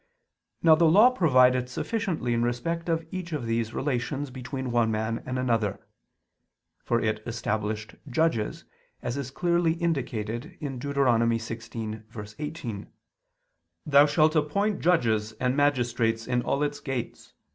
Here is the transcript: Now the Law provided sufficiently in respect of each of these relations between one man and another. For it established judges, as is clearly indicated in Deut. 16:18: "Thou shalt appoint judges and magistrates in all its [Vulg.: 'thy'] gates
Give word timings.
Now 0.63 0.73
the 0.73 0.89
Law 0.89 1.11
provided 1.11 1.69
sufficiently 1.69 2.33
in 2.33 2.41
respect 2.41 2.89
of 2.89 3.05
each 3.11 3.33
of 3.33 3.45
these 3.45 3.71
relations 3.71 4.31
between 4.31 4.71
one 4.71 4.89
man 4.89 5.21
and 5.27 5.37
another. 5.37 5.85
For 6.83 6.99
it 6.99 7.21
established 7.27 7.93
judges, 8.09 8.65
as 9.03 9.15
is 9.15 9.29
clearly 9.29 9.73
indicated 9.73 10.57
in 10.59 10.79
Deut. 10.79 10.95
16:18: 10.95 12.87
"Thou 13.85 14.05
shalt 14.07 14.35
appoint 14.35 14.79
judges 14.79 15.33
and 15.33 15.55
magistrates 15.55 16.25
in 16.25 16.41
all 16.41 16.63
its 16.63 16.79
[Vulg.: 16.79 16.85
'thy'] 16.87 16.93
gates 16.93 17.33